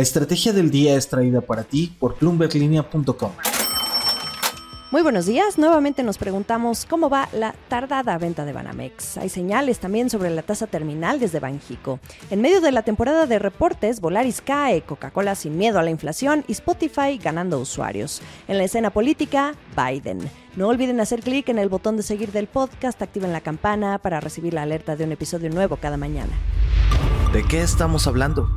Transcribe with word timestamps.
La 0.00 0.04
estrategia 0.04 0.54
del 0.54 0.70
día 0.70 0.96
es 0.96 1.10
traída 1.10 1.42
para 1.42 1.62
ti 1.62 1.94
por 1.98 2.18
bloomberglinea.com. 2.18 3.32
Muy 4.90 5.02
buenos 5.02 5.26
días. 5.26 5.58
Nuevamente 5.58 6.02
nos 6.02 6.16
preguntamos 6.16 6.86
cómo 6.86 7.10
va 7.10 7.28
la 7.34 7.54
tardada 7.68 8.16
venta 8.16 8.46
de 8.46 8.54
Banamex. 8.54 9.18
Hay 9.18 9.28
señales 9.28 9.78
también 9.78 10.08
sobre 10.08 10.30
la 10.30 10.40
tasa 10.40 10.66
terminal 10.66 11.20
desde 11.20 11.38
Banjico. 11.38 12.00
En 12.30 12.40
medio 12.40 12.62
de 12.62 12.72
la 12.72 12.80
temporada 12.80 13.26
de 13.26 13.38
reportes, 13.38 14.00
Volaris 14.00 14.40
cae, 14.40 14.80
Coca-Cola 14.80 15.34
sin 15.34 15.58
miedo 15.58 15.78
a 15.78 15.82
la 15.82 15.90
inflación 15.90 16.44
y 16.48 16.52
Spotify 16.52 17.18
ganando 17.22 17.60
usuarios. 17.60 18.22
En 18.48 18.56
la 18.56 18.64
escena 18.64 18.88
política, 18.88 19.52
Biden. 19.76 20.30
No 20.56 20.68
olviden 20.68 20.98
hacer 21.00 21.20
clic 21.20 21.50
en 21.50 21.58
el 21.58 21.68
botón 21.68 21.98
de 21.98 22.02
seguir 22.02 22.32
del 22.32 22.46
podcast, 22.46 23.02
activen 23.02 23.34
la 23.34 23.42
campana 23.42 23.98
para 23.98 24.18
recibir 24.18 24.54
la 24.54 24.62
alerta 24.62 24.96
de 24.96 25.04
un 25.04 25.12
episodio 25.12 25.50
nuevo 25.50 25.76
cada 25.76 25.98
mañana. 25.98 26.32
¿De 27.34 27.44
qué 27.44 27.60
estamos 27.60 28.06
hablando? 28.08 28.48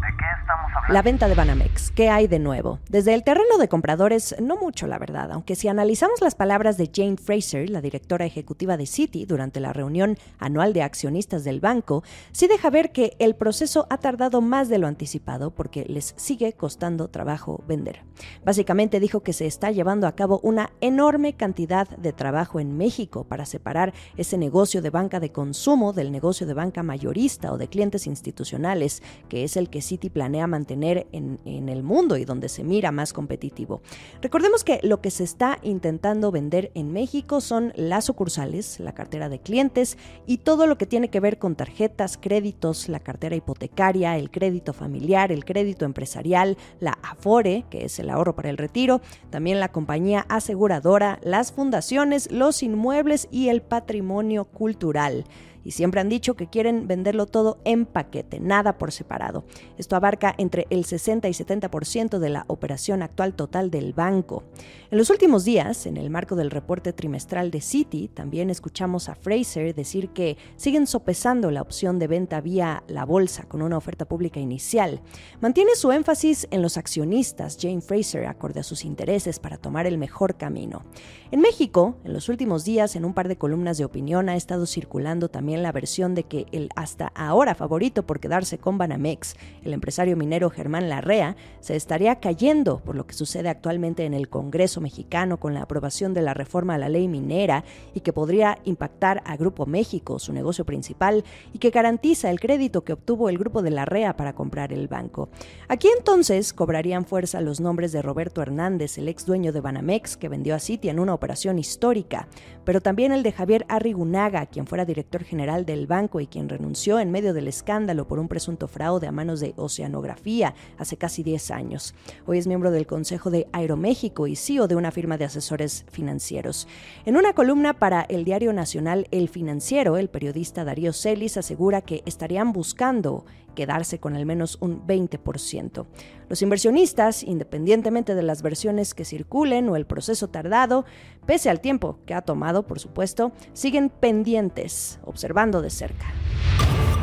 La 0.89 1.02
venta 1.02 1.29
de 1.29 1.34
Banamex, 1.34 1.91
¿qué 1.91 2.09
hay 2.09 2.27
de 2.27 2.39
nuevo? 2.39 2.79
Desde 2.89 3.13
el 3.13 3.23
terreno 3.23 3.57
de 3.57 3.69
compradores, 3.69 4.36
no 4.42 4.57
mucho 4.57 4.86
la 4.86 5.00
verdad, 5.00 5.32
aunque 5.32 5.56
si 5.56 5.69
analizamos 5.69 6.19
las 6.19 6.36
palabras 6.36 6.75
de 6.75 6.92
Jane 6.93 7.15
Fraser, 7.15 7.69
la 7.69 7.79
directora 7.79 8.25
ejecutiva 8.25 8.75
de 8.75 8.86
Citi, 8.86 9.25
durante 9.25 9.61
la 9.61 9.71
reunión 9.71 10.18
anual 10.39 10.73
de 10.73 10.82
accionistas 10.82 11.46
del 11.46 11.61
banco, 11.61 12.04
sí 12.33 12.47
deja 12.47 12.69
ver 12.69 12.92
que 12.92 13.15
el 13.19 13.33
proceso 13.33 13.87
ha 13.89 13.97
tardado 13.97 14.42
más 14.42 14.68
de 14.68 14.78
lo 14.78 14.87
anticipado 14.87 15.51
porque 15.51 15.86
les 15.86 16.15
sigue 16.18 16.51
costando 16.51 17.07
trabajo 17.07 17.64
vender. 17.65 18.01
Básicamente 18.43 19.00
dijo 19.00 19.21
que 19.21 19.31
se 19.31 19.47
está 19.47 19.71
llevando 19.71 20.06
a 20.06 20.15
cabo 20.15 20.42
una 20.43 20.73
enorme 20.81 21.34
cantidad 21.34 21.87
de 21.87 22.11
trabajo 22.11 22.59
en 22.59 22.75
México 22.75 23.23
para 23.23 23.45
separar 23.45 23.93
ese 24.18 24.37
negocio 24.37 24.81
de 24.81 24.89
banca 24.89 25.21
de 25.21 25.31
consumo 25.31 25.93
del 25.93 26.11
negocio 26.11 26.45
de 26.45 26.54
banca 26.54 26.84
mayorista 26.84 27.54
o 27.54 27.57
de 27.57 27.70
clientes 27.70 28.06
institucionales, 28.06 29.01
que 29.29 29.45
es 29.45 29.56
el 29.56 29.70
que 29.70 29.81
Citi 29.81 30.09
planea 30.09 30.45
mantener 30.45 30.72
en, 30.82 31.39
en 31.45 31.69
el 31.69 31.83
mundo 31.83 32.17
y 32.17 32.25
donde 32.25 32.50
se 32.50 32.63
mira 32.63 32.91
más 32.91 33.14
competitivo. 33.14 33.81
Recordemos 34.22 34.64
que 34.64 34.80
lo 34.81 35.02
que 35.02 35.11
se 35.11 35.23
está 35.23 35.59
intentando 35.61 36.31
vender 36.31 36.72
en 36.73 36.92
México 36.92 37.42
son 37.42 37.73
las 37.75 38.06
sucursales, 38.06 38.80
la 38.80 38.94
cartera 38.94 39.30
de 39.30 39.39
clientes 39.39 39.98
y 40.25 40.38
todo 40.39 40.66
lo 40.66 40.78
que 40.78 40.86
tiene 40.86 41.09
que 41.09 41.20
ver 41.20 41.38
con 41.38 41.56
tarjetas, 41.56 42.17
créditos, 42.17 42.89
la 42.89 43.00
cartera 43.00 43.36
hipotecaria, 43.36 44.17
el 44.17 44.31
crédito 44.31 44.73
familiar, 44.73 45.31
el 45.31 45.45
crédito 45.45 45.86
empresarial, 45.86 46.58
la 46.80 46.98
Afore, 47.03 47.66
que 47.70 47.86
es 47.86 48.00
el 48.00 48.09
ahorro 48.09 48.36
para 48.36 48.50
el 48.50 48.58
retiro, 48.58 49.02
también 49.30 49.59
la 49.59 49.72
compañía 49.72 50.26
aseguradora, 50.30 51.20
las 51.23 51.52
fundaciones, 51.52 52.31
los 52.31 52.64
inmuebles 52.64 53.28
y 53.31 53.50
el 53.50 53.61
patrimonio 53.61 54.45
cultural 54.45 55.26
y 55.64 55.72
siempre 55.72 56.02
han 56.02 56.09
dicho 56.09 56.36
que 56.36 56.47
quieren 56.47 56.88
venderlo 56.88 57.25
todo 57.25 57.58
en 57.66 57.86
paquete, 57.86 58.39
nada 58.39 58.78
por 58.78 58.92
separado. 58.92 59.44
Esto 59.78 59.95
abarca 59.95 60.33
entre 60.38 60.67
el 60.70 60.86
60 60.86 61.28
y 61.28 61.31
70% 61.31 62.20
de 62.20 62.30
la 62.30 62.45
operación 62.47 63.02
actual 63.02 63.33
total 63.33 63.72
del 63.72 63.94
banco. 63.94 64.44
En 64.92 64.97
los 64.97 65.09
últimos 65.09 65.44
días, 65.44 65.86
en 65.86 65.97
el 65.97 66.09
marco 66.09 66.36
del 66.36 66.52
reporte 66.52 66.94
trimestral 66.94 67.50
de 67.50 67.61
Citi, 67.61 68.09
también 68.09 68.50
escuchamos 68.50 69.09
a 69.09 69.16
Fraser 69.16 69.73
decir 69.73 70.09
que 70.09 70.38
siguen 70.55 70.86
sopesando 70.86 71.50
la 71.52 71.61
opción 71.61 72.00
de 72.00 72.08
venta 72.08 72.42
vía 72.42 72.83
la 72.88 73.05
bolsa 73.05 73.44
con 73.44 73.61
una 73.61 73.77
oferta 73.77 74.05
pública 74.05 74.39
inicial. 74.39 75.02
Mantiene 75.42 75.75
su 75.75 75.92
énfasis 75.92 76.48
en 76.52 76.61
los 76.61 76.77
accionistas, 76.77 77.58
Jane 77.59 77.81
Fraser, 77.81 78.25
acorde 78.27 78.59
a 78.59 78.64
sus 78.64 78.86
intereses 78.86 79.39
para 79.39 79.58
tomar 79.58 79.88
el 79.88 79.98
mejor 79.98 80.36
camino. 80.36 80.83
En 81.31 81.42
México, 81.42 81.95
en 82.03 82.14
los 82.14 82.30
últimos 82.30 82.64
días, 82.64 82.95
en 82.95 83.05
un 83.05 83.14
par 83.14 83.27
de 83.27 83.38
columnas 83.38 83.77
de 83.77 83.86
opinión 83.86 84.30
ha 84.30 84.36
estado 84.36 84.66
circulando 84.66 85.30
también 85.30 85.53
la 85.62 85.72
versión 85.72 86.16
de 86.16 86.23
que 86.23 86.48
el 86.52 86.70
hasta 86.76 87.12
ahora 87.14 87.54
favorito 87.54 88.04
por 88.04 88.20
quedarse 88.20 88.58
con 88.58 88.78
Banamex, 88.78 89.36
el 89.64 89.73
empresario 89.73 90.18
minero 90.18 90.50
Germán 90.50 90.90
Larrea, 90.90 91.36
se 91.60 91.76
estaría 91.76 92.16
cayendo 92.20 92.80
por 92.80 92.95
lo 92.95 93.06
que 93.06 93.14
sucede 93.14 93.50
actualmente 93.50 94.06
en 94.06 94.14
el 94.14 94.30
Congreso 94.30 94.82
mexicano 94.82 95.40
con 95.40 95.54
la 95.54 95.62
aprobación 95.62 96.14
de 96.14 96.22
la 96.22 96.34
reforma 96.34 96.76
a 96.76 96.78
la 96.78 96.90
ley 96.90 97.08
minera 97.08 97.64
y 97.94 98.00
que 98.00 98.14
podría 98.14 98.58
impactar 98.64 99.22
a 99.26 99.38
Grupo 99.38 99.66
México, 99.66 100.17
su 100.17 100.33
negocio 100.33 100.66
principal, 100.66 101.23
y 101.54 101.60
que 101.60 101.70
garantiza 101.70 102.32
el 102.32 102.39
crédito 102.39 102.83
que 102.83 102.94
obtuvo 102.94 103.30
el 103.30 103.38
grupo 103.38 103.61
de 103.61 103.72
Larrea 103.72 104.16
para 104.16 104.33
comprar 104.33 104.73
el 104.73 104.88
banco. 104.88 105.30
Aquí 105.67 105.89
entonces 105.98 106.54
cobrarían 106.54 107.06
fuerza 107.06 107.42
los 107.42 107.60
nombres 107.60 107.92
de 107.92 108.02
Roberto 108.02 108.42
Hernández, 108.42 108.98
el 108.98 109.10
ex 109.10 109.26
dueño 109.26 109.52
de 109.52 109.61
Banamex, 109.61 110.17
que 110.17 110.30
vendió 110.30 110.56
a 110.56 110.60
Citi 110.60 110.89
en 110.89 111.00
una 111.00 111.14
operación 111.14 111.60
histórica, 111.60 112.27
pero 112.64 112.82
también 112.82 113.11
el 113.11 113.23
de 113.23 113.32
Javier 113.32 113.66
Arrigunaga, 113.67 114.45
quien 114.45 114.67
fuera 114.67 114.86
director 114.86 115.23
general 115.23 115.42
del 115.43 115.87
banco 115.87 116.21
y 116.21 116.27
quien 116.27 116.48
renunció 116.48 117.02
en 117.02 117.11
medio 117.11 117.33
del 117.33 117.49
escándalo 117.49 118.08
por 118.08 118.17
un 118.17 118.30
presunto 118.30 118.70
fraude 118.70 119.08
a 119.08 119.11
manos 119.11 119.42
de 119.42 119.54
Oceanografía 119.58 120.55
hace 120.77 120.95
casi 120.95 121.21
10 121.21 121.52
años. 121.52 121.93
Hoy 122.26 122.37
es 122.37 122.48
miembro 122.48 122.71
del 122.71 122.87
Consejo 122.87 123.30
de 123.30 123.48
Aeroméxico 123.52 124.26
y 124.27 124.37
CEO 124.37 124.70
de 124.70 124.77
una 124.77 124.92
firma 124.92 125.17
de 125.17 125.26
asesores 125.26 125.86
financieros. 125.92 126.65
En 127.05 127.17
una 127.17 127.33
columna 127.33 127.73
para 127.73 128.03
el 128.03 128.23
diario 128.23 128.53
nacional 128.53 129.09
El 129.11 129.27
Financiero, 129.27 129.97
el 129.97 130.07
periodista 130.07 130.63
Darío 130.63 130.93
Celis 130.93 131.35
asegura 131.35 131.81
que 131.81 132.03
estarían 132.05 132.53
buscando 132.53 133.25
quedarse 133.53 133.99
con 133.99 134.15
al 134.15 134.25
menos 134.25 134.57
un 134.59 134.85
20%. 134.85 135.85
Los 136.29 136.41
inversionistas, 136.41 137.23
independientemente 137.23 138.15
de 138.15 138.23
las 138.23 138.41
versiones 138.41 138.93
que 138.93 139.05
circulen 139.05 139.69
o 139.69 139.75
el 139.75 139.85
proceso 139.85 140.29
tardado, 140.29 140.85
pese 141.25 141.49
al 141.49 141.61
tiempo 141.61 141.99
que 142.05 142.13
ha 142.13 142.21
tomado, 142.21 142.65
por 142.65 142.79
supuesto, 142.79 143.31
siguen 143.53 143.89
pendientes, 143.89 144.99
observando 145.03 145.61
de 145.61 145.69
cerca. 145.69 146.05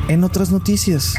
En 0.09 0.25
otras 0.25 0.51
noticias. 0.51 1.15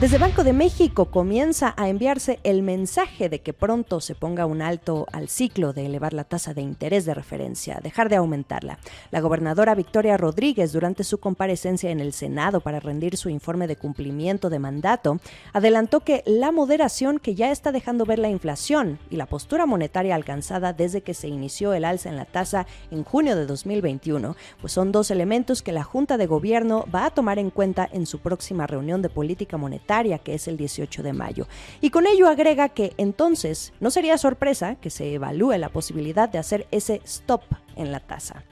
Desde 0.00 0.18
Banco 0.18 0.44
de 0.44 0.52
México 0.52 1.10
comienza 1.10 1.74
a 1.76 1.88
enviarse 1.88 2.40
el 2.42 2.62
mensaje 2.62 3.28
de 3.28 3.40
que 3.40 3.52
pronto 3.52 4.00
se 4.00 4.14
ponga 4.14 4.46
un 4.46 4.62
alto 4.62 5.06
al 5.12 5.28
ciclo 5.28 5.72
de 5.74 5.84
elevar 5.84 6.14
la 6.14 6.24
tasa 6.24 6.54
de 6.54 6.62
interés 6.62 7.04
de 7.04 7.12
referencia, 7.12 7.80
dejar 7.82 8.08
de 8.08 8.16
aumentarla. 8.16 8.78
La 9.10 9.20
gobernadora 9.20 9.74
Victoria 9.74 10.16
Rodríguez, 10.16 10.72
durante 10.72 11.04
su 11.04 11.18
comparecencia 11.18 11.90
en 11.90 12.00
el 12.00 12.14
Senado 12.14 12.60
para 12.60 12.80
rendir 12.80 13.16
su 13.16 13.28
informe 13.28 13.66
de 13.66 13.76
cumplimiento 13.76 14.48
de 14.48 14.58
mandato, 14.58 15.18
adelantó 15.52 16.00
que 16.00 16.22
la 16.24 16.50
moderación 16.50 17.18
que 17.18 17.34
ya 17.34 17.50
está 17.50 17.72
dejando 17.72 18.06
ver 18.06 18.18
la 18.18 18.30
inflación 18.30 18.98
y 19.10 19.16
la 19.16 19.26
postura 19.26 19.66
monetaria 19.66 20.14
alcanzada 20.14 20.72
desde 20.72 21.02
que 21.02 21.12
se 21.12 21.28
inició 21.28 21.74
el 21.74 21.84
alza 21.84 22.08
en 22.08 22.16
la 22.16 22.24
tasa 22.24 22.66
en 22.90 23.04
junio 23.04 23.36
de 23.36 23.44
2021, 23.44 24.34
pues 24.62 24.72
son 24.72 24.92
dos 24.92 25.10
elementos 25.10 25.62
que 25.62 25.72
la 25.72 25.84
Junta 25.84 26.16
de 26.16 26.26
Gobierno 26.26 26.86
va 26.94 27.06
a 27.06 27.10
tomar 27.10 27.38
en 27.38 27.50
cuenta 27.50 27.88
en 27.92 28.06
su 28.06 28.20
próxima 28.20 28.66
reunión 28.66 29.02
de 29.02 29.10
política 29.10 29.49
monetaria 29.56 30.18
que 30.18 30.34
es 30.34 30.48
el 30.48 30.56
18 30.56 31.02
de 31.02 31.12
mayo. 31.12 31.46
Y 31.80 31.90
con 31.90 32.06
ello 32.06 32.28
agrega 32.28 32.68
que 32.68 32.92
entonces 32.96 33.72
no 33.80 33.90
sería 33.90 34.18
sorpresa 34.18 34.76
que 34.76 34.90
se 34.90 35.14
evalúe 35.14 35.58
la 35.58 35.68
posibilidad 35.68 36.28
de 36.28 36.38
hacer 36.38 36.66
ese 36.70 37.00
stop 37.04 37.42
en 37.76 37.92
la 37.92 38.00
tasa. 38.00 38.44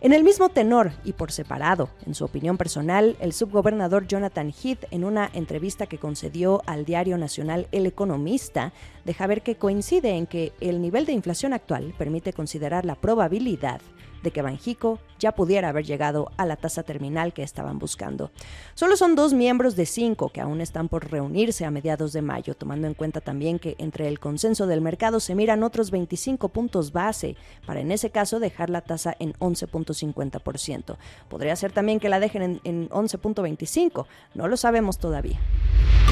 En 0.00 0.12
el 0.12 0.24
mismo 0.24 0.48
tenor 0.50 0.92
y 1.04 1.12
por 1.12 1.32
separado, 1.32 1.88
en 2.06 2.14
su 2.14 2.24
opinión 2.24 2.56
personal, 2.58 3.16
el 3.20 3.32
subgobernador 3.32 4.06
Jonathan 4.06 4.52
Heath, 4.52 4.84
en 4.90 5.04
una 5.04 5.30
entrevista 5.32 5.86
que 5.86 5.98
concedió 5.98 6.62
al 6.66 6.84
diario 6.84 7.16
nacional 7.16 7.68
El 7.72 7.86
Economista, 7.86 8.72
deja 9.04 9.26
ver 9.26 9.42
que 9.42 9.56
coincide 9.56 10.10
en 10.10 10.26
que 10.26 10.52
el 10.60 10.82
nivel 10.82 11.06
de 11.06 11.12
inflación 11.12 11.52
actual 11.52 11.94
permite 11.96 12.32
considerar 12.32 12.84
la 12.84 12.96
probabilidad 12.96 13.80
de 14.24 14.32
que 14.32 14.42
Banjico 14.42 14.98
ya 15.20 15.32
pudiera 15.32 15.68
haber 15.68 15.84
llegado 15.84 16.32
a 16.36 16.46
la 16.46 16.56
tasa 16.56 16.82
terminal 16.82 17.32
que 17.32 17.44
estaban 17.44 17.78
buscando. 17.78 18.32
Solo 18.74 18.96
son 18.96 19.14
dos 19.14 19.32
miembros 19.32 19.76
de 19.76 19.86
cinco 19.86 20.30
que 20.30 20.40
aún 20.40 20.60
están 20.60 20.88
por 20.88 21.08
reunirse 21.10 21.64
a 21.64 21.70
mediados 21.70 22.12
de 22.12 22.22
mayo, 22.22 22.56
tomando 22.56 22.88
en 22.88 22.94
cuenta 22.94 23.20
también 23.20 23.60
que 23.60 23.76
entre 23.78 24.08
el 24.08 24.18
consenso 24.18 24.66
del 24.66 24.80
mercado 24.80 25.20
se 25.20 25.36
miran 25.36 25.62
otros 25.62 25.92
25 25.92 26.48
puntos 26.48 26.92
base, 26.92 27.36
para 27.66 27.80
en 27.80 27.92
ese 27.92 28.10
caso 28.10 28.40
dejar 28.40 28.70
la 28.70 28.80
tasa 28.80 29.14
en 29.20 29.34
11.50%. 29.34 30.96
Podría 31.28 31.54
ser 31.54 31.70
también 31.70 32.00
que 32.00 32.08
la 32.08 32.18
dejen 32.18 32.42
en, 32.42 32.60
en 32.64 32.88
11.25, 32.88 34.06
no 34.34 34.48
lo 34.48 34.56
sabemos 34.56 34.98
todavía. 34.98 35.38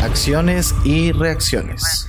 Acciones 0.03 0.75
y 0.84 1.12
reacciones. 1.12 2.06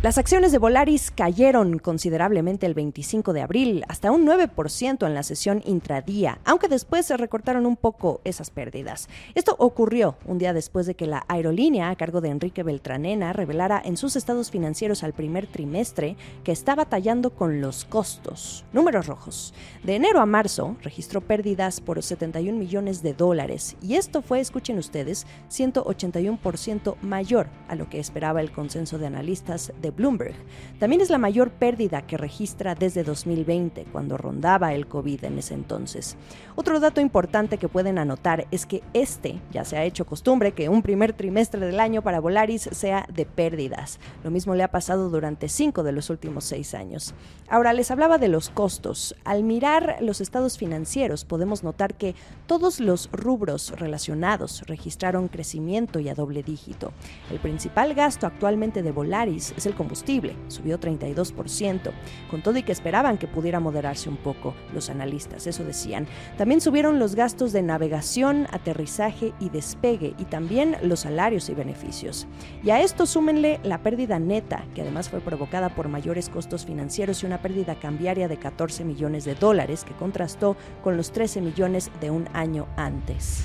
Las 0.00 0.16
acciones 0.16 0.52
de 0.52 0.58
Volaris 0.58 1.10
cayeron 1.10 1.80
considerablemente 1.80 2.66
el 2.66 2.74
25 2.74 3.32
de 3.32 3.42
abril, 3.42 3.84
hasta 3.88 4.12
un 4.12 4.24
9% 4.24 5.04
en 5.04 5.12
la 5.12 5.24
sesión 5.24 5.60
intradía, 5.66 6.38
aunque 6.44 6.68
después 6.68 7.04
se 7.04 7.16
recortaron 7.16 7.66
un 7.66 7.76
poco 7.76 8.20
esas 8.22 8.50
pérdidas. 8.50 9.08
Esto 9.34 9.56
ocurrió 9.58 10.16
un 10.24 10.38
día 10.38 10.52
después 10.52 10.86
de 10.86 10.94
que 10.94 11.08
la 11.08 11.24
aerolínea 11.26 11.90
a 11.90 11.96
cargo 11.96 12.20
de 12.20 12.28
Enrique 12.28 12.62
Beltranena 12.62 13.32
revelara 13.32 13.82
en 13.84 13.96
sus 13.96 14.14
estados 14.14 14.52
financieros 14.52 15.02
al 15.02 15.14
primer 15.14 15.48
trimestre 15.48 16.16
que 16.44 16.52
está 16.52 16.76
batallando 16.76 17.30
con 17.30 17.60
los 17.60 17.84
costos. 17.84 18.64
Números 18.72 19.08
rojos. 19.08 19.52
De 19.82 19.96
enero 19.96 20.20
a 20.20 20.26
marzo 20.26 20.76
registró 20.80 21.22
pérdidas 21.22 21.80
por 21.80 22.00
71 22.04 22.56
millones 22.56 23.02
de 23.02 23.14
dólares 23.14 23.76
y 23.82 23.96
esto 23.96 24.22
fue, 24.22 24.38
escuchen 24.38 24.78
ustedes, 24.78 25.26
181% 25.50 26.94
mayor 27.02 27.48
a 27.66 27.74
lo 27.74 27.88
que 27.88 27.98
esperaba 27.98 28.40
el 28.40 28.52
consenso 28.52 28.98
de 28.98 29.08
analistas 29.08 29.72
de 29.82 29.87
Bloomberg. 29.90 30.34
También 30.78 31.00
es 31.00 31.10
la 31.10 31.18
mayor 31.18 31.50
pérdida 31.50 32.02
que 32.02 32.16
registra 32.16 32.74
desde 32.74 33.04
2020, 33.04 33.84
cuando 33.92 34.16
rondaba 34.16 34.74
el 34.74 34.86
COVID 34.86 35.24
en 35.24 35.38
ese 35.38 35.54
entonces. 35.54 36.16
Otro 36.56 36.80
dato 36.80 37.00
importante 37.00 37.58
que 37.58 37.68
pueden 37.68 37.98
anotar 37.98 38.46
es 38.50 38.66
que 38.66 38.82
este 38.92 39.40
ya 39.50 39.64
se 39.64 39.76
ha 39.76 39.84
hecho 39.84 40.06
costumbre 40.06 40.52
que 40.52 40.68
un 40.68 40.82
primer 40.82 41.12
trimestre 41.12 41.60
del 41.64 41.80
año 41.80 42.02
para 42.02 42.20
Volaris 42.20 42.68
sea 42.72 43.06
de 43.12 43.26
pérdidas. 43.26 43.98
Lo 44.24 44.30
mismo 44.30 44.54
le 44.54 44.62
ha 44.62 44.70
pasado 44.70 45.10
durante 45.10 45.48
cinco 45.48 45.82
de 45.82 45.92
los 45.92 46.10
últimos 46.10 46.44
seis 46.44 46.74
años. 46.74 47.14
Ahora 47.48 47.72
les 47.72 47.90
hablaba 47.90 48.18
de 48.18 48.28
los 48.28 48.50
costos. 48.50 49.14
Al 49.24 49.42
mirar 49.42 49.96
los 50.00 50.20
estados 50.20 50.58
financieros 50.58 51.24
podemos 51.24 51.62
notar 51.62 51.94
que 51.94 52.14
todos 52.46 52.80
los 52.80 53.08
rubros 53.12 53.72
relacionados 53.78 54.62
registraron 54.66 55.28
crecimiento 55.28 56.00
y 56.00 56.08
a 56.08 56.14
doble 56.14 56.42
dígito. 56.42 56.92
El 57.30 57.38
principal 57.38 57.94
gasto 57.94 58.26
actualmente 58.26 58.82
de 58.82 58.92
Volaris 58.92 59.54
es 59.56 59.66
el 59.66 59.74
combustible, 59.78 60.36
subió 60.48 60.78
32%, 60.78 61.92
con 62.30 62.42
todo 62.42 62.58
y 62.58 62.62
que 62.62 62.72
esperaban 62.72 63.16
que 63.16 63.26
pudiera 63.26 63.60
moderarse 63.60 64.10
un 64.10 64.18
poco 64.18 64.54
los 64.74 64.90
analistas, 64.90 65.46
eso 65.46 65.64
decían. 65.64 66.06
También 66.36 66.60
subieron 66.60 66.98
los 66.98 67.14
gastos 67.14 67.52
de 67.52 67.62
navegación, 67.62 68.46
aterrizaje 68.50 69.32
y 69.40 69.48
despegue 69.48 70.14
y 70.18 70.24
también 70.24 70.76
los 70.82 71.00
salarios 71.00 71.48
y 71.48 71.54
beneficios. 71.54 72.26
Y 72.62 72.70
a 72.70 72.82
esto 72.82 73.06
súmenle 73.06 73.60
la 73.62 73.82
pérdida 73.82 74.18
neta, 74.18 74.64
que 74.74 74.82
además 74.82 75.08
fue 75.08 75.20
provocada 75.20 75.74
por 75.74 75.88
mayores 75.88 76.28
costos 76.28 76.66
financieros 76.66 77.22
y 77.22 77.26
una 77.26 77.40
pérdida 77.40 77.78
cambiaria 77.78 78.28
de 78.28 78.36
14 78.36 78.84
millones 78.84 79.24
de 79.24 79.36
dólares, 79.36 79.84
que 79.84 79.94
contrastó 79.94 80.56
con 80.82 80.96
los 80.96 81.12
13 81.12 81.40
millones 81.40 81.90
de 82.00 82.10
un 82.10 82.28
año 82.32 82.66
antes. 82.76 83.44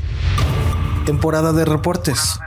Temporada 1.05 1.53
de 1.53 1.65
reportes. 1.65 2.39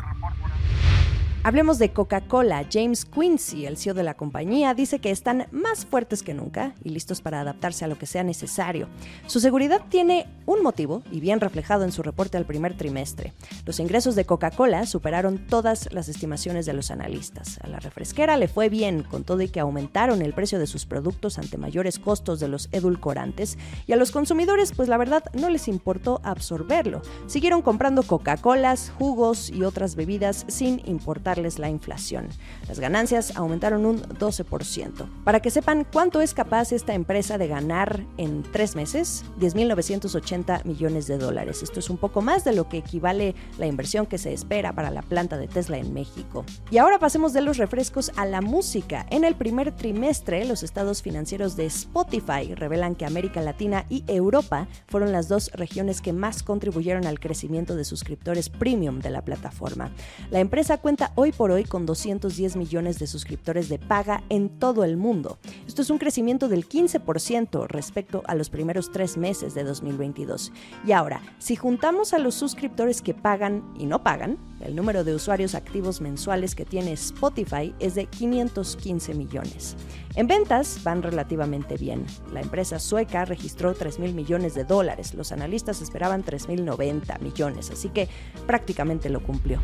Hablemos 1.46 1.78
de 1.78 1.92
Coca-Cola. 1.92 2.66
James 2.68 3.04
Quincy, 3.04 3.66
el 3.66 3.76
CEO 3.76 3.94
de 3.94 4.02
la 4.02 4.14
compañía, 4.14 4.74
dice 4.74 4.98
que 4.98 5.12
están 5.12 5.46
más 5.52 5.86
fuertes 5.86 6.24
que 6.24 6.34
nunca 6.34 6.74
y 6.82 6.88
listos 6.88 7.20
para 7.20 7.40
adaptarse 7.40 7.84
a 7.84 7.88
lo 7.88 7.96
que 7.96 8.06
sea 8.06 8.24
necesario. 8.24 8.88
Su 9.28 9.38
seguridad 9.38 9.80
tiene 9.88 10.26
un 10.46 10.64
motivo 10.64 11.04
y 11.08 11.20
bien 11.20 11.38
reflejado 11.38 11.84
en 11.84 11.92
su 11.92 12.02
reporte 12.02 12.36
al 12.36 12.46
primer 12.46 12.76
trimestre. 12.76 13.32
Los 13.64 13.78
ingresos 13.78 14.16
de 14.16 14.24
Coca-Cola 14.24 14.86
superaron 14.86 15.38
todas 15.46 15.88
las 15.92 16.08
estimaciones 16.08 16.66
de 16.66 16.72
los 16.72 16.90
analistas. 16.90 17.60
A 17.62 17.68
la 17.68 17.78
refresquera 17.78 18.36
le 18.36 18.48
fue 18.48 18.68
bien, 18.68 19.04
con 19.04 19.22
todo 19.22 19.40
y 19.40 19.48
que 19.48 19.60
aumentaron 19.60 20.22
el 20.22 20.32
precio 20.32 20.58
de 20.58 20.66
sus 20.66 20.84
productos 20.84 21.38
ante 21.38 21.58
mayores 21.58 22.00
costos 22.00 22.40
de 22.40 22.48
los 22.48 22.68
edulcorantes 22.72 23.56
y 23.86 23.92
a 23.92 23.96
los 23.96 24.10
consumidores 24.10 24.72
pues 24.72 24.88
la 24.88 24.96
verdad 24.96 25.22
no 25.32 25.48
les 25.48 25.68
importó 25.68 26.20
absorberlo. 26.24 27.02
Siguieron 27.28 27.62
comprando 27.62 28.02
Coca-Colas, 28.02 28.90
jugos 28.98 29.48
y 29.48 29.62
otras 29.62 29.94
bebidas 29.94 30.44
sin 30.48 30.82
importar 30.88 31.35
la 31.36 31.68
inflación. 31.68 32.28
Las 32.66 32.80
ganancias 32.80 33.36
aumentaron 33.36 33.84
un 33.84 34.02
12%. 34.02 35.06
Para 35.24 35.40
que 35.40 35.50
sepan 35.50 35.86
cuánto 35.90 36.20
es 36.20 36.34
capaz 36.34 36.72
esta 36.72 36.94
empresa 36.94 37.36
de 37.38 37.46
ganar 37.46 38.04
en 38.16 38.42
tres 38.42 38.74
meses, 38.74 39.24
10.980 39.38 40.64
millones 40.64 41.06
de 41.06 41.18
dólares. 41.18 41.62
Esto 41.62 41.80
es 41.80 41.90
un 41.90 41.98
poco 41.98 42.22
más 42.22 42.44
de 42.44 42.54
lo 42.54 42.68
que 42.68 42.78
equivale 42.78 43.34
la 43.58 43.66
inversión 43.66 44.06
que 44.06 44.18
se 44.18 44.32
espera 44.32 44.72
para 44.72 44.90
la 44.90 45.02
planta 45.02 45.36
de 45.36 45.46
Tesla 45.46 45.76
en 45.76 45.92
México. 45.92 46.44
Y 46.70 46.78
ahora 46.78 46.98
pasemos 46.98 47.32
de 47.32 47.42
los 47.42 47.58
refrescos 47.58 48.10
a 48.16 48.24
la 48.24 48.40
música. 48.40 49.06
En 49.10 49.24
el 49.24 49.34
primer 49.34 49.76
trimestre, 49.76 50.44
los 50.46 50.62
estados 50.62 51.02
financieros 51.02 51.56
de 51.56 51.66
Spotify 51.66 52.54
revelan 52.54 52.94
que 52.94 53.04
América 53.04 53.40
Latina 53.42 53.84
y 53.88 54.04
Europa 54.06 54.68
fueron 54.86 55.12
las 55.12 55.28
dos 55.28 55.50
regiones 55.52 56.00
que 56.00 56.12
más 56.12 56.42
contribuyeron 56.42 57.06
al 57.06 57.20
crecimiento 57.20 57.76
de 57.76 57.84
suscriptores 57.84 58.48
premium 58.48 59.00
de 59.00 59.10
la 59.10 59.22
plataforma. 59.22 59.90
La 60.30 60.40
empresa 60.40 60.78
cuenta 60.78 61.12
hoy 61.14 61.25
por 61.32 61.50
hoy 61.50 61.64
con 61.64 61.86
210 61.86 62.56
millones 62.56 62.98
de 62.98 63.06
suscriptores 63.06 63.68
de 63.68 63.78
paga 63.78 64.22
en 64.28 64.48
todo 64.48 64.84
el 64.84 64.96
mundo. 64.96 65.38
Esto 65.66 65.82
es 65.82 65.90
un 65.90 65.98
crecimiento 65.98 66.48
del 66.48 66.68
15% 66.68 67.66
respecto 67.68 68.22
a 68.26 68.34
los 68.34 68.50
primeros 68.50 68.90
tres 68.90 69.16
meses 69.16 69.54
de 69.54 69.64
2022. 69.64 70.52
Y 70.86 70.92
ahora, 70.92 71.22
si 71.38 71.56
juntamos 71.56 72.12
a 72.12 72.18
los 72.18 72.34
suscriptores 72.34 73.02
que 73.02 73.14
pagan 73.14 73.62
y 73.78 73.86
no 73.86 74.02
pagan, 74.02 74.38
el 74.60 74.74
número 74.74 75.04
de 75.04 75.14
usuarios 75.14 75.54
activos 75.54 76.00
mensuales 76.00 76.54
que 76.54 76.64
tiene 76.64 76.92
Spotify 76.92 77.74
es 77.78 77.94
de 77.94 78.06
515 78.06 79.14
millones. 79.14 79.76
En 80.16 80.26
ventas 80.26 80.80
van 80.82 81.02
relativamente 81.02 81.76
bien. 81.76 82.06
La 82.32 82.40
empresa 82.40 82.78
sueca 82.78 83.26
registró 83.26 83.74
3 83.74 83.98
mil 83.98 84.14
millones 84.14 84.54
de 84.54 84.64
dólares. 84.64 85.12
Los 85.12 85.30
analistas 85.30 85.82
esperaban 85.82 86.22
3 86.22 86.48
mil 86.48 86.64
90 86.64 87.18
millones, 87.18 87.70
así 87.70 87.90
que 87.90 88.08
prácticamente 88.46 89.10
lo 89.10 89.22
cumplió. 89.22 89.60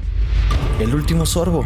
El 0.78 0.94
último 0.94 1.24
sorbo. 1.24 1.64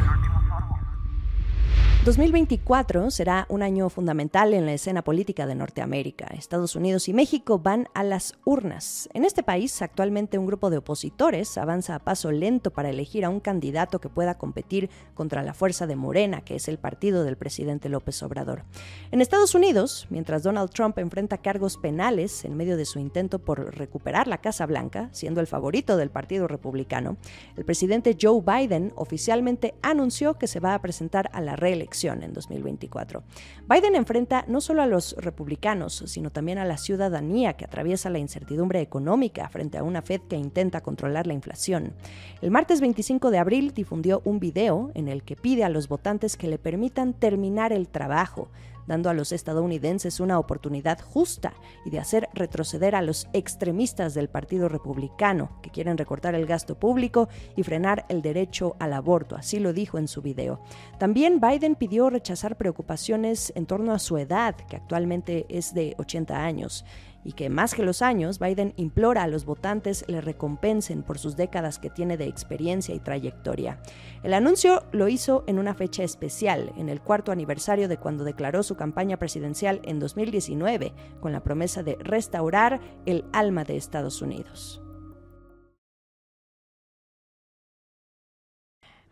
2024 2.07 3.11
será 3.11 3.47
un 3.49 3.65
año 3.65 3.89
fundamental 3.89 4.55
en 4.55 4.65
la 4.65 4.75
escena 4.75 5.03
política 5.03 5.45
de 5.45 5.57
Norteamérica. 5.57 6.27
Estados 6.27 6.77
Unidos 6.77 7.09
y 7.09 7.13
México 7.13 7.59
van 7.59 7.89
a 7.95 8.05
las 8.05 8.35
urnas. 8.45 9.09
En 9.13 9.25
este 9.25 9.43
país, 9.43 9.83
actualmente 9.83 10.39
un 10.39 10.47
grupo 10.47 10.71
de 10.71 10.77
opositores 10.77 11.59
avanza 11.59 11.97
a 11.97 11.99
paso 11.99 12.31
lento 12.31 12.71
para 12.71 12.91
elegir 12.91 13.25
a 13.25 13.29
un 13.29 13.41
candidato 13.41 14.01
que 14.01 14.09
pueda 14.09 14.39
competir 14.39 14.89
contra 15.15 15.43
la 15.43 15.53
fuerza 15.53 15.89
de 15.89 15.97
Morena, 15.97 16.43
que 16.43 16.55
es 16.55 16.69
el 16.69 16.79
partido 16.79 17.25
del 17.25 17.37
presidente 17.37 17.89
López 17.89 18.23
Obrador. 18.23 18.63
En 19.11 19.21
Estados 19.21 19.57
Unidos, 19.57 20.07
mientras 20.09 20.45
Donald 20.45 20.71
Trump 20.71 20.97
enfrenta 20.99 21.39
cargos 21.39 21.77
penales 21.77 22.45
en 22.45 22.57
medio 22.57 22.77
de 22.77 22.85
su 22.85 23.01
intento 23.01 23.41
por 23.41 23.77
recuperar 23.77 24.29
la 24.29 24.39
Casa 24.39 24.65
Blanca, 24.67 25.09
siendo 25.11 25.41
el 25.41 25.49
favorito 25.49 25.97
del 25.97 26.11
Partido 26.11 26.47
Republicano, 26.47 27.17
el 27.57 27.65
presidente 27.65 28.17
Joe 28.21 28.43
Biden 28.47 28.93
oficialmente 28.95 29.75
anunció 29.83 30.35
que 30.35 30.47
se 30.47 30.61
va 30.61 30.75
a 30.75 30.81
presentar 30.81 31.31
a 31.33 31.41
la 31.41 31.57
reelección 31.57 31.96
en 32.05 32.33
2024. 32.33 33.23
Biden 33.69 33.97
enfrenta 33.97 34.45
no 34.49 34.61
solo 34.61 34.83
a 34.83 34.87
los 34.87 35.15
republicanos, 35.19 36.05
sino 36.07 36.31
también 36.31 36.59
a 36.59 36.65
la 36.65 36.77
ciudadanía 36.77 37.55
que 37.55 37.65
atraviesa 37.65 38.11
la 38.11 38.19
incertidumbre 38.19 38.81
económica 38.81 39.49
frente 39.49 39.79
a 39.79 39.83
una 39.83 40.03
Fed 40.03 40.21
que 40.29 40.37
intenta 40.37 40.83
controlar 40.83 41.27
la 41.27 41.35
inflación. 41.35 41.95
El 42.43 42.51
martes 42.51 42.81
25 42.81 43.31
de 43.31 43.39
abril 43.39 43.73
difundió 43.73 44.21
un 44.25 44.39
video 44.39 44.91
en 44.95 45.09
el 45.09 45.23
que 45.23 45.37
pide 45.37 45.65
a 45.65 45.69
los 45.69 45.89
votantes 45.89 46.37
que 46.37 46.49
le 46.49 46.59
permitan 46.59 47.15
terminar 47.15 47.73
el 47.73 47.89
trabajo, 47.89 48.51
dando 48.87 49.11
a 49.11 49.15
los 49.15 49.33
estadounidenses 49.33 50.21
una 50.21 50.39
oportunidad 50.39 51.01
justa 51.01 51.55
y 51.85 51.91
de 51.91 51.99
hacer 51.99 52.29
retroceder 52.35 52.95
a 52.95 53.03
los 53.03 53.29
extremistas 53.33 54.15
del 54.15 54.29
Partido 54.29 54.69
Republicano, 54.69 55.59
que 55.63 55.71
quieren 55.71 55.99
recortar 55.99 56.35
el 56.35 56.47
gasto 56.47 56.79
público 56.79 57.29
y 57.57 57.63
frenar 57.63 58.07
el 58.09 58.23
derecho 58.23 58.77
al 58.79 58.93
aborto, 58.93 59.37
así 59.37 59.59
lo 59.59 59.73
dijo 59.73 59.99
en 59.99 60.09
su 60.09 60.23
video. 60.23 60.61
También 60.99 61.41
Biden 61.41 61.75
pidió 61.75 62.11
rechazar 62.11 62.57
preocupaciones 62.57 63.53
en 63.57 63.67
torno 63.67 63.93
a 63.93 63.99
su 63.99 64.19
edad, 64.19 64.55
que 64.55 64.77
actualmente 64.77 65.47
es 65.49 65.75
de 65.75 65.95
80 65.99 66.45
años, 66.45 66.85
y 67.27 67.33
que 67.33 67.51
más 67.51 67.75
que 67.75 67.83
los 67.83 68.03
años, 68.03 68.39
Biden 68.39 68.73
implora 68.77 69.25
a 69.25 69.27
los 69.27 69.45
votantes 69.45 70.05
le 70.07 70.21
recompensen 70.21 71.03
por 71.03 71.19
sus 71.19 71.35
décadas 71.37 71.81
que 71.81 71.91
tiene 71.91 72.17
de 72.17 72.27
experiencia 72.27 72.95
y 72.95 73.01
trayectoria. 73.01 73.81
El 74.23 74.33
anuncio 74.33 74.85
lo 74.93 75.09
hizo 75.09 75.43
en 75.49 75.59
una 75.59 75.75
fecha 75.75 76.05
especial, 76.05 76.73
en 76.77 76.89
el 76.89 77.01
cuarto 77.01 77.33
aniversario 77.33 77.89
de 77.89 77.97
cuando 77.97 78.23
declaró 78.23 78.63
su 78.63 78.77
campaña 78.77 79.17
presidencial 79.17 79.81
en 79.83 79.99
2019, 79.99 80.93
con 81.21 81.33
la 81.33 81.43
promesa 81.43 81.83
de 81.83 81.97
restaurar 81.97 82.81
el 83.07 83.25
alma 83.33 83.65
de 83.65 83.77
Estados 83.77 84.23
Unidos. 84.23 84.81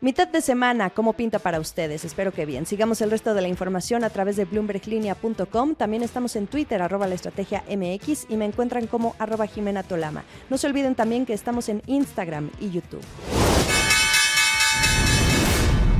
Mitad 0.01 0.27
de 0.27 0.41
semana, 0.41 0.89
¿cómo 0.89 1.13
pinta 1.13 1.39
para 1.39 1.59
ustedes? 1.59 2.03
Espero 2.03 2.33
que 2.33 2.45
bien. 2.45 2.65
Sigamos 2.65 2.99
el 2.99 3.09
resto 3.09 3.33
de 3.33 3.41
la 3.41 3.47
información 3.47 4.03
a 4.03 4.09
través 4.09 4.35
de 4.35 4.43
bloomberglinea.com. 4.43 5.75
También 5.75 6.03
estamos 6.03 6.35
en 6.35 6.47
Twitter, 6.47 6.81
arroba 6.81 7.07
la 7.07 7.15
estrategia 7.15 7.63
MX, 7.69 8.25
y 8.27 8.35
me 8.35 8.43
encuentran 8.43 8.87
como 8.87 9.15
arroba 9.19 9.47
Jimena 9.47 9.83
Tolama. 9.83 10.25
No 10.49 10.57
se 10.57 10.67
olviden 10.67 10.95
también 10.95 11.25
que 11.25 11.33
estamos 11.33 11.69
en 11.69 11.81
Instagram 11.87 12.49
y 12.59 12.71
YouTube. 12.71 13.01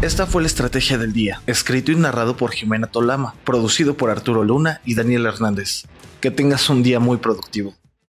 Esta 0.01 0.27
fue 0.27 0.41
la 0.41 0.47
estrategia 0.47 0.97
del 0.97 1.13
día, 1.13 1.41
escrito 1.47 1.93
y 1.93 1.95
narrado 1.95 2.35
por 2.35 2.51
Jimena 2.51 2.87
Tolama, 2.87 3.33
producido 3.45 3.95
por 3.95 4.09
Arturo 4.09 4.43
Luna 4.43 4.81
y 4.83 4.95
Daniel 4.95 5.25
Hernández. 5.25 5.85
Que 6.19 6.31
tengas 6.31 6.69
un 6.69 6.83
día 6.83 6.99
muy 6.99 7.17
productivo. 7.17 7.73